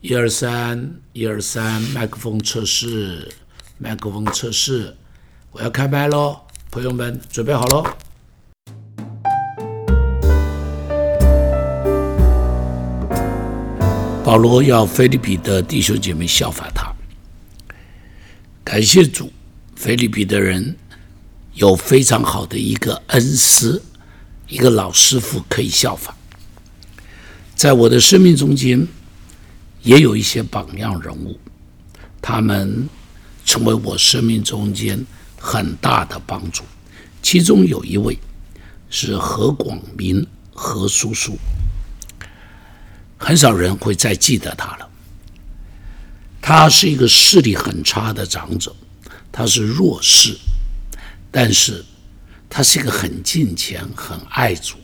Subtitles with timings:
[0.00, 3.30] 一二三，一二三，麦克风测试，
[3.76, 4.96] 麦克风测试，
[5.52, 7.84] 我要开麦喽，朋友们准备好喽。
[14.24, 16.90] 保罗要菲利比的弟兄姐妹效法他，
[18.64, 19.30] 感谢主，
[19.76, 20.74] 菲利比的人
[21.52, 23.82] 有非常好的一个恩师，
[24.46, 26.14] 一个老师傅可以效法。
[27.58, 28.86] 在我的生命中间，
[29.82, 31.36] 也有一些榜样人物，
[32.22, 32.88] 他们
[33.44, 35.04] 成为我生命中间
[35.36, 36.62] 很大的帮助。
[37.20, 38.16] 其中有一位
[38.88, 41.36] 是何广明何叔叔。
[43.18, 44.88] 很少人会再记得他了。
[46.40, 48.72] 他是一个视力很差的长者，
[49.32, 50.38] 他是弱视，
[51.32, 51.84] 但是
[52.48, 54.76] 他是一个很敬虔、很爱主、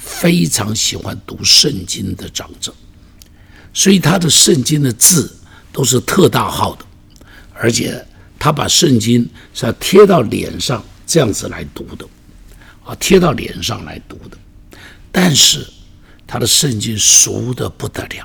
[0.00, 2.74] 非常喜欢读圣经的长者，
[3.72, 5.32] 所以他的圣经的字
[5.70, 6.84] 都是特大号的，
[7.54, 8.04] 而且
[8.38, 12.06] 他把圣经是要贴到脸上这样子来读的，
[12.84, 14.38] 啊，贴到脸上来读的，
[15.12, 15.66] 但是。
[16.32, 18.24] 他的圣经熟的不得了，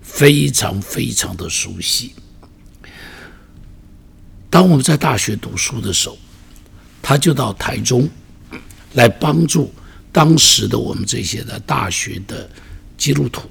[0.00, 2.14] 非常非常的熟悉。
[4.48, 6.16] 当我们在大学读书的时候，
[7.02, 8.08] 他就到台中
[8.94, 9.70] 来帮助
[10.12, 12.48] 当时的我们这些的大学的
[12.96, 13.48] 基督徒。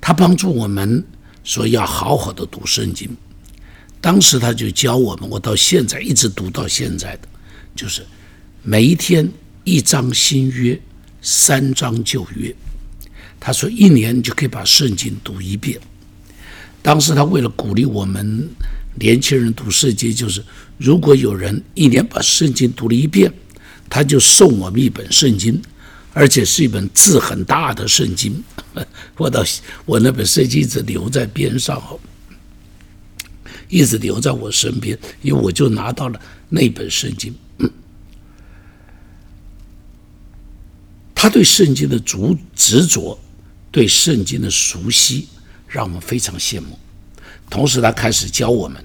[0.00, 1.04] 他帮助我们
[1.44, 3.08] 说要好好的读圣经。
[4.00, 7.28] 当时他就教我们，我到现在一直读到现在的，
[7.76, 8.06] 就是
[8.62, 9.30] 每一天
[9.64, 10.80] 一张新约。
[11.22, 12.56] 三章旧约，
[13.38, 15.78] 他说一年就可以把圣经读一遍。
[16.80, 18.48] 当时他为了鼓励我们
[18.98, 20.42] 年轻人读圣经，就是
[20.78, 23.30] 如果有人一年把圣经读了一遍，
[23.90, 25.60] 他就送我们一本圣经，
[26.14, 28.42] 而且是一本字很大的圣经。
[29.18, 29.44] 我到
[29.84, 31.98] 我那本圣经一直留在边上哦，
[33.68, 37.34] 一直留在我身边，因为我就拿到了那本圣经。
[41.12, 42.16] 他对圣经的执
[42.54, 43.18] 执着，
[43.70, 45.28] 对圣经的熟悉，
[45.66, 46.78] 让我们非常羡慕。
[47.50, 48.82] 同时，他开始教我们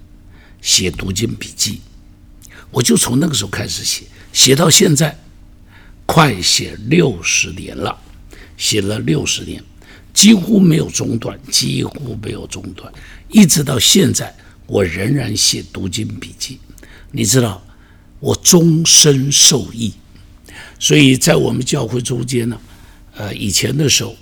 [0.62, 1.79] 写读经笔记，
[2.72, 5.18] 我就从那个时候开始写，写到现在，
[6.06, 7.97] 快写六十年了，
[8.57, 9.63] 写了六十年，
[10.13, 12.91] 几乎没有中断，几乎没有中断，
[13.29, 14.35] 一直到现在，
[14.68, 16.59] 我仍然写读经笔记。
[17.12, 17.66] 你知道，
[18.19, 19.94] 我终身受益。
[20.78, 22.59] 所以在我们教会中间呢，
[23.16, 24.13] 呃，以前的时候，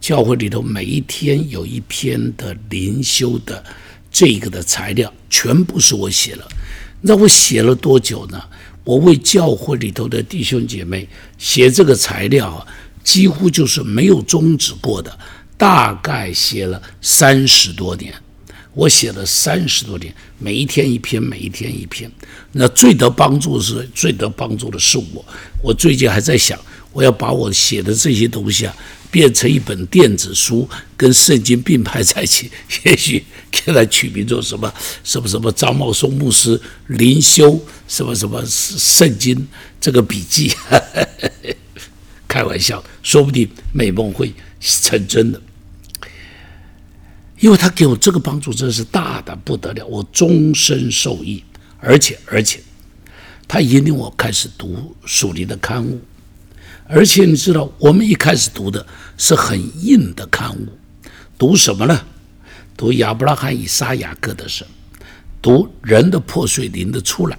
[0.00, 3.62] 教会里头每一天有一篇的灵修的
[4.10, 6.48] 这个的材料，全部是我写了。
[7.02, 8.42] 那我写了多久呢？
[8.84, 11.08] 我为教会里头的弟兄姐妹
[11.38, 12.66] 写这个材料啊，
[13.04, 15.18] 几乎就是没有终止过的，
[15.56, 18.12] 大概写了三十多年。
[18.72, 22.10] 我写了三十多年，每一天一篇，每一天一篇。
[22.52, 25.24] 那最得帮助的是最得帮助的是我。
[25.60, 26.58] 我最近还在想，
[26.92, 28.74] 我要把我写的这些东西啊，
[29.10, 32.50] 变成一本电子书，跟圣经并排在一起。
[32.84, 34.72] 也许给它取名做什么
[35.04, 39.46] 什么什么张茂松牧师灵修什么什么圣经
[39.80, 40.52] 这个笔记。
[42.26, 45.40] 开玩笑，说不定美梦会成真的。
[47.40, 51.42] 因为他给我这个帮助真是大的不得了，我终身受益，
[51.78, 52.60] 而且而且，
[53.48, 56.00] 他引领我开始读属灵的刊物，
[56.90, 58.84] 而且你知道，我们一开始读的
[59.16, 60.66] 是很硬的刊物，
[61.38, 62.00] 读什么呢？
[62.76, 64.66] 读亚伯拉罕、以撒、雅各的神，
[65.40, 67.38] 读人的破碎灵的出来，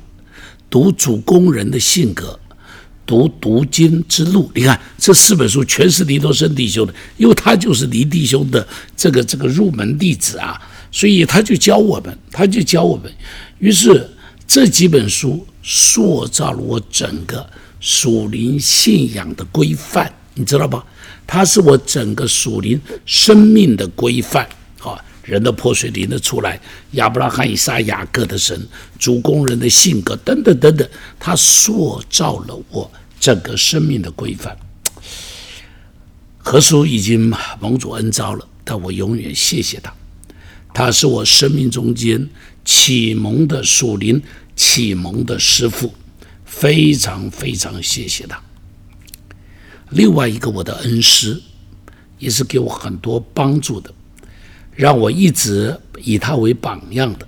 [0.69, 2.39] 读主工人的性格。
[3.03, 13.11] 读读经之路，你看这四本书全是尼多生弟兄的，因为他就是尼弟兄的这个这个入门弟子啊，所以他就教我们，他就教我们。
[13.59, 14.09] 于是
[14.47, 17.45] 这几本书塑造了我整个
[17.81, 20.85] 属灵信仰的规范，你知道吧？
[21.27, 24.47] 它是我整个属灵生命的规范
[24.79, 26.57] 啊，人的破碎灵的出来，
[26.91, 28.65] 亚伯拉罕、以撒、雅各的神，
[28.97, 30.87] 主工人的性格等等等等，
[31.19, 32.89] 他塑造了我。
[33.19, 34.57] 整个生命的规范，
[36.39, 39.93] 何叔已经蒙主恩召了，但我永远谢谢他，
[40.73, 42.27] 他是我生命中间
[42.65, 44.19] 启蒙的属灵
[44.55, 45.93] 启蒙的师傅，
[46.51, 48.37] 非常非常谢谢他。
[49.89, 51.41] 另外一个我的恩师，
[52.19, 53.91] 也是给我很多帮助的，
[54.75, 57.25] 让我一直以他为榜样的，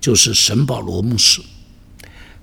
[0.00, 1.42] 就是沈保罗牧师，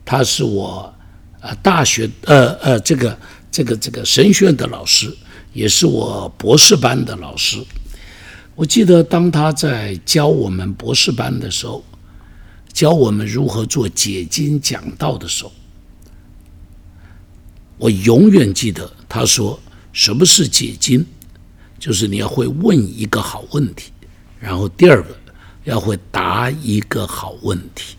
[0.05, 0.93] 他是我。
[1.41, 3.17] 啊，大学呃呃，这个
[3.51, 5.11] 这个这个神学院的老师，
[5.53, 7.57] 也是我博士班的老师。
[8.53, 11.83] 我记得当他在教我们博士班的时候，
[12.71, 15.51] 教我们如何做解经讲道的时候，
[17.81, 19.59] 我永远记得他说
[19.91, 21.03] ：“什么是解经？
[21.79, 23.89] 就是你要会问一个好问题，
[24.39, 25.09] 然后第二个
[25.63, 27.95] 要会答一个好问题。”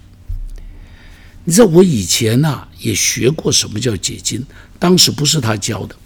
[1.43, 4.47] 你知道我以前呐也学过什么叫解经，
[4.79, 5.97] 当时不是他教的，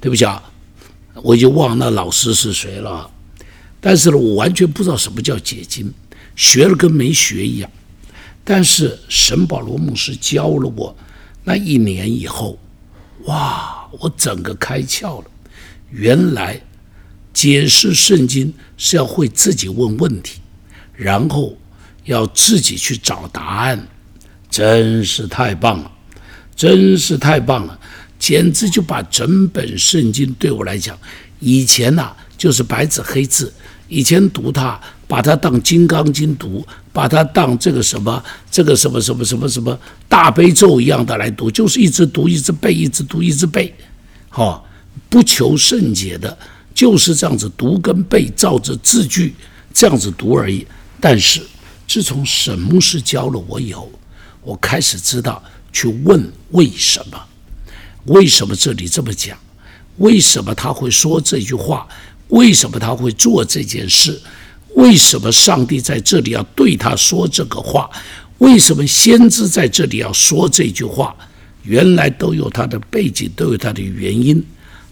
[0.00, 0.40] 对不起啊，
[1.14, 3.10] 我已经忘那老师是谁了。
[3.80, 5.92] 但是呢，我完全不知道什么叫解经，
[6.36, 7.68] 学了跟没学一样。
[8.44, 10.96] 但是神保罗牧师教了我
[11.42, 12.56] 那一年以后，
[13.26, 15.30] 哇，我整个开窍了。
[15.90, 16.60] 原来
[17.32, 20.40] 解释圣经是要会自己问问题，
[20.92, 21.56] 然后
[22.04, 23.86] 要自己去找答案，
[24.50, 25.92] 真是太棒了，
[26.56, 27.78] 真是太棒了，
[28.18, 30.98] 简直就把整本圣经对我来讲，
[31.38, 33.52] 以前呐就是白纸黑字。
[33.88, 43.72] 以前读它，把它当《金刚经》读，把它当这个什么、这个什么、什么、什么、什么大悲咒一样的来读，就是一直读、一直背、一直读、一直背，
[44.28, 44.66] 好，
[45.08, 46.36] 不求甚解的，
[46.74, 49.34] 就是这样子读跟背，照着字句
[49.72, 50.66] 这样子读而已。
[51.00, 51.40] 但是
[51.86, 53.90] 自从沈牧师教了我以后，
[54.42, 55.42] 我开始知道
[55.72, 57.20] 去问为什么，
[58.06, 59.38] 为什么这里这么讲，
[59.98, 61.86] 为什么他会说这句话。
[62.30, 64.20] 为什么他会做这件事？
[64.76, 67.90] 为什么上帝在这里要对他说这个话？
[68.38, 71.16] 为什么先知在这里要说这句话？
[71.62, 74.44] 原来都有他的背景，都有他的原因。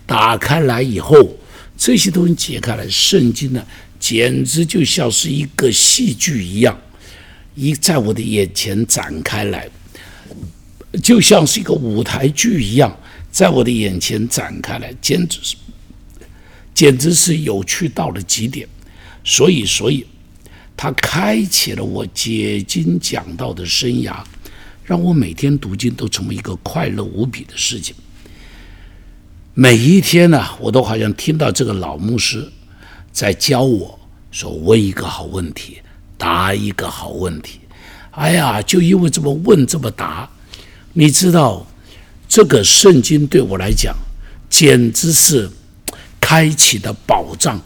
[0.06, 1.36] 打开来以后，
[1.76, 3.62] 这些东西解开来，圣经呢，
[4.00, 6.76] 简直就像是一个戏剧一样，
[7.54, 9.68] 一在我的眼前展开来，
[11.02, 12.94] 就像是一个舞台剧一样，
[13.30, 15.56] 在我的眼前展开来，简直是。
[16.72, 18.66] 简直是有趣到了极点，
[19.24, 20.06] 所以，所以，
[20.76, 24.22] 他开启了我解经讲道的生涯，
[24.84, 27.94] 让我每天读经都成为一个快乐无比的事情。
[29.54, 32.46] 每一天呢，我都好像听到这个老牧师
[33.12, 33.98] 在教我
[34.30, 35.78] 说：“问一个好问题，
[36.18, 37.60] 答一个好问题。”
[38.12, 40.28] 哎呀，就因为这么问这么答，
[40.92, 41.66] 你知道，
[42.28, 43.96] 这个圣经对我来讲，
[44.50, 45.50] 简直是。
[46.26, 47.60] 开启的宝藏，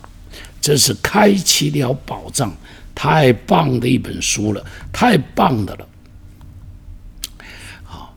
[0.61, 2.55] 这是开启了宝藏，
[2.95, 5.89] 太棒的一本书了，太棒的了。
[7.85, 8.15] 好，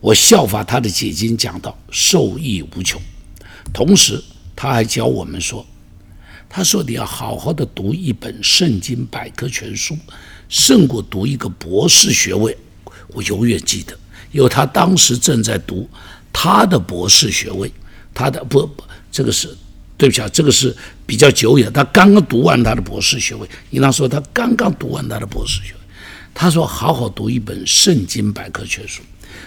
[0.00, 3.00] 我效法他的解经讲到，受益无穷。
[3.72, 4.22] 同时，
[4.54, 5.66] 他还教我们说，
[6.48, 9.96] 他说你要好好的读一本圣经百科全书，
[10.48, 12.56] 胜过读一个博士学位。
[13.08, 13.98] 我永远记得，
[14.30, 15.88] 因为他当时正在读
[16.32, 17.72] 他的博士学位，
[18.12, 18.84] 他的不不。
[19.10, 19.56] 这个是
[20.02, 20.76] 对不起啊，这个是
[21.06, 21.72] 比较久远。
[21.72, 25.78] 他刚刚读完他的博士学位，应当说他刚刚读完他的博士学位。
[26.34, 29.00] 他说：“好好读一本圣经百科全书。”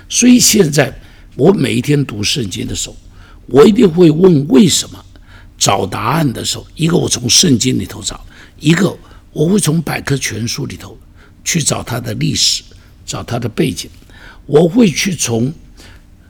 [0.08, 0.98] 所以现在
[1.36, 2.96] 我每一天读圣经的时候，
[3.48, 5.06] 我一定会问为什么。
[5.58, 8.26] 找答案的时候，一个我从圣经里头找，
[8.62, 8.98] 一个
[9.34, 10.98] 我会从百科全书里头
[11.44, 12.64] 去找它的历史，
[13.06, 13.90] 找它的背景。
[14.46, 15.54] 我会去从。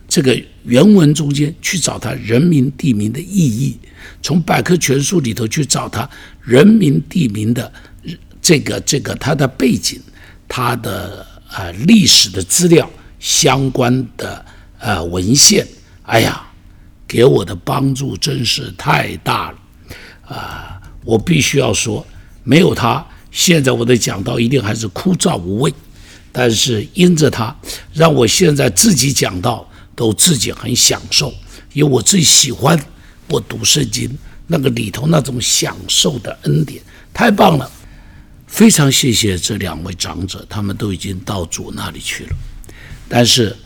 [0.08, 3.76] 这个原文中间去找它人名地名的意义，
[4.22, 6.08] 从百科全书里头去找它
[6.42, 7.72] 人名地名的
[8.40, 10.00] 这个这个它的背景，
[10.48, 12.88] 它的呃历史的资料
[13.18, 14.44] 相关的
[14.78, 15.66] 呃文献，
[16.02, 16.46] 哎呀，
[17.06, 19.58] 给我的帮助真是太大了
[20.34, 20.80] 啊！
[21.04, 22.06] 我必须要说，
[22.44, 25.72] 没有它，现在我的讲道一定还是枯燥无味，
[26.32, 27.54] 但是因着它，
[27.92, 29.68] 让我现在自己讲道。
[29.96, 31.32] 都自己很享受，
[31.72, 32.78] 因为我最喜欢
[33.28, 34.10] 我读圣经
[34.46, 37.70] 那个里头那种享受的恩典，太棒了！
[38.46, 42.36] 非常谢谢这两位长者，他们都已经到主那里去了，
[43.08, 43.56] 但是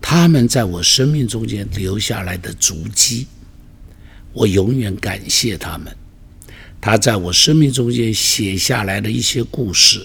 [0.00, 3.28] 他们在我生命中间留下来的足迹，
[4.32, 5.96] 我永远感谢他们。
[6.80, 10.04] 他在我生命中间写下来的一些故事，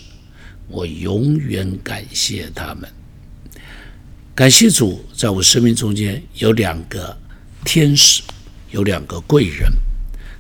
[0.67, 2.89] 我永远感谢他们。
[4.34, 7.15] 感谢主，在我生命中间有两个
[7.65, 8.24] 天使，
[8.72, 9.72] 有两个贵人，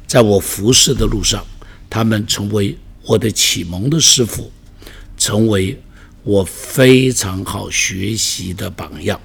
[0.07, 1.45] 在我服侍的路上，
[1.89, 4.51] 他们成为我的启蒙的师傅，
[5.17, 5.79] 成为
[6.23, 9.19] 我非常好学习的榜样，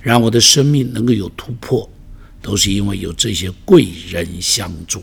[0.00, 1.88] 让我的生命能够有突破，
[2.40, 5.02] 都是因为有这些贵人相助。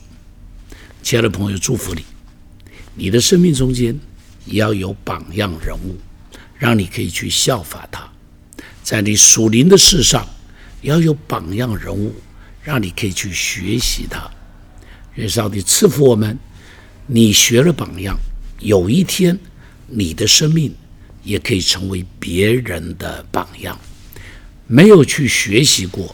[1.04, 2.04] 亲爱的朋友，祝福你，
[2.96, 4.00] 你的生命中间
[4.46, 5.96] 也要有榜样人物，
[6.58, 8.10] 让你可以去效法他。
[8.82, 10.28] 在你属灵的事上，
[10.82, 12.14] 要有榜样人物，
[12.66, 14.30] 让你可以去学习它。
[15.14, 16.38] 愿上帝赐福我们，
[17.08, 18.18] 你学了榜样，
[18.60, 19.40] 有一天
[19.88, 20.74] 你的生命
[21.24, 23.80] 也可以成为别人的榜样。
[24.68, 26.14] 没有去学习过，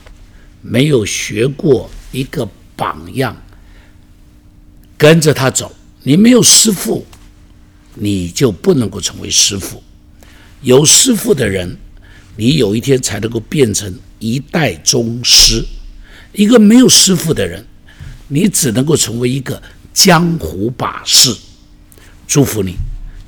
[0.62, 3.36] 没有学过一个榜样，
[4.98, 7.05] 跟着他走，你没有师傅，
[7.96, 9.81] 你就不能够成为师傅。
[10.62, 11.77] 有师傅的人，
[12.36, 15.65] 你有一天才能够变成一代宗师。
[16.34, 17.66] 一个没有师傅的人，
[18.28, 19.62] 你只能够成为一个
[19.94, 21.36] 江湖把式。
[22.28, 22.76] 祝福你，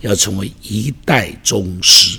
[0.02, 2.18] 要成为一代宗师。